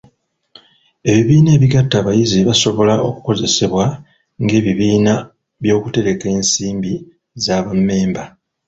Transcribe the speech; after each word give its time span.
Ebibiina 1.09 1.49
ebigatta 1.57 1.95
abayizi 1.99 2.39
basobola 2.49 2.93
okukozesebwa 3.07 3.85
ng'ebibiina 4.43 5.13
by'okutereka 5.61 6.25
ensimbi 6.37 6.93
za 7.43 7.57
bammemba. 7.65 8.23